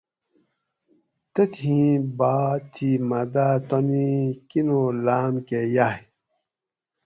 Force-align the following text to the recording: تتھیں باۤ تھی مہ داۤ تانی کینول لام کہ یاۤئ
تتھیں 1.33 1.89
باۤ 2.17 2.51
تھی 2.73 2.89
مہ 3.09 3.21
داۤ 3.33 3.55
تانی 3.67 4.07
کینول 4.49 4.95
لام 5.05 5.33
کہ 5.47 5.59
یاۤئ 5.75 6.01